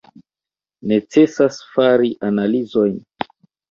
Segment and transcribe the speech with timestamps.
[0.93, 3.03] Necesas fari analizojn.